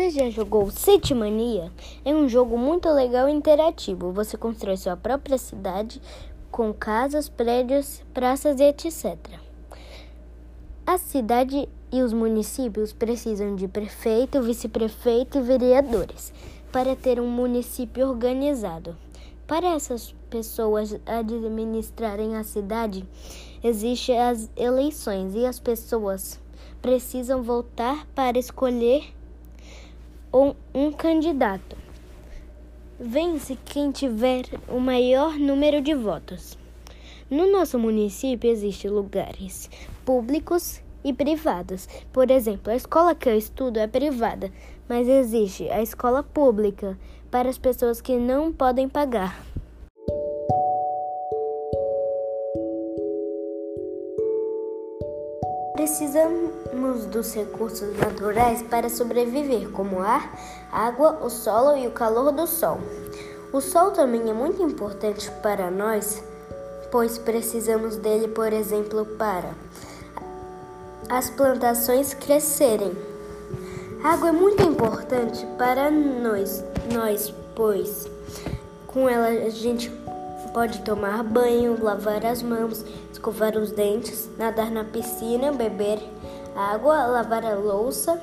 Você 0.00 0.08
já 0.08 0.30
jogou 0.30 0.70
City 0.70 1.12
Mania? 1.12 1.70
É 2.06 2.14
um 2.14 2.26
jogo 2.26 2.56
muito 2.56 2.88
legal 2.88 3.28
e 3.28 3.32
interativo. 3.32 4.10
Você 4.12 4.34
constrói 4.34 4.78
sua 4.78 4.96
própria 4.96 5.36
cidade 5.36 6.00
com 6.50 6.72
casas, 6.72 7.28
prédios, 7.28 8.02
praças 8.14 8.58
e 8.60 8.64
etc. 8.64 9.18
A 10.86 10.96
cidade 10.96 11.68
e 11.92 12.00
os 12.00 12.14
municípios 12.14 12.94
precisam 12.94 13.54
de 13.54 13.68
prefeito, 13.68 14.40
vice-prefeito 14.40 15.36
e 15.36 15.42
vereadores 15.42 16.32
para 16.72 16.96
ter 16.96 17.20
um 17.20 17.28
município 17.28 18.08
organizado. 18.08 18.96
Para 19.46 19.74
essas 19.74 20.14
pessoas 20.30 20.98
administrarem 21.04 22.36
a 22.36 22.42
cidade, 22.42 23.06
existem 23.62 24.18
as 24.18 24.50
eleições 24.56 25.34
e 25.34 25.44
as 25.44 25.60
pessoas 25.60 26.40
precisam 26.80 27.42
votar 27.42 28.06
para 28.14 28.38
escolher 28.38 29.19
ou 30.32 30.56
um 30.74 30.92
candidato. 30.92 31.76
Vence 32.98 33.56
quem 33.64 33.90
tiver 33.90 34.44
o 34.68 34.78
maior 34.78 35.38
número 35.38 35.80
de 35.80 35.94
votos. 35.94 36.58
No 37.30 37.50
nosso 37.50 37.78
município 37.78 38.50
existem 38.50 38.90
lugares 38.90 39.70
públicos 40.04 40.82
e 41.04 41.12
privados. 41.12 41.88
Por 42.12 42.30
exemplo, 42.30 42.72
a 42.72 42.76
escola 42.76 43.14
que 43.14 43.28
eu 43.28 43.36
estudo 43.36 43.78
é 43.78 43.86
privada, 43.86 44.52
mas 44.88 45.08
existe 45.08 45.68
a 45.70 45.80
escola 45.80 46.22
pública 46.22 46.98
para 47.30 47.48
as 47.48 47.56
pessoas 47.56 48.00
que 48.00 48.16
não 48.16 48.52
podem 48.52 48.88
pagar. 48.88 49.49
Precisamos 55.80 57.06
dos 57.06 57.32
recursos 57.34 57.96
naturais 57.96 58.60
para 58.60 58.90
sobreviver, 58.90 59.70
como 59.70 60.00
ar, 60.00 60.38
água, 60.70 61.20
o 61.22 61.30
solo 61.30 61.74
e 61.74 61.86
o 61.86 61.90
calor 61.90 62.32
do 62.32 62.46
sol. 62.46 62.78
O 63.50 63.62
sol 63.62 63.90
também 63.90 64.28
é 64.28 64.32
muito 64.34 64.62
importante 64.62 65.30
para 65.42 65.70
nós, 65.70 66.22
pois 66.92 67.16
precisamos 67.16 67.96
dele, 67.96 68.28
por 68.28 68.52
exemplo, 68.52 69.06
para 69.16 69.54
as 71.08 71.30
plantações 71.30 72.12
crescerem. 72.12 72.92
A 74.04 74.12
água 74.12 74.28
é 74.28 74.32
muito 74.32 74.62
importante 74.62 75.46
para 75.56 75.90
nós, 75.90 76.62
nós, 76.92 77.32
pois 77.56 78.06
com 78.86 79.08
ela 79.08 79.28
a 79.28 79.48
gente 79.48 79.88
Pode 80.52 80.80
tomar 80.80 81.22
banho, 81.22 81.80
lavar 81.80 82.26
as 82.26 82.42
mãos, 82.42 82.84
escovar 83.12 83.56
os 83.56 83.70
dentes, 83.70 84.28
nadar 84.36 84.70
na 84.70 84.82
piscina, 84.82 85.52
beber 85.52 86.00
água, 86.56 87.06
lavar 87.06 87.44
a 87.44 87.54
louça, 87.54 88.20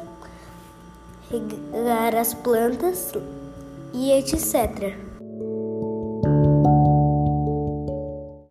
regar 1.31 2.15
as 2.15 2.33
plantas 2.33 3.13
e 3.93 4.11
etc. 4.11 5.06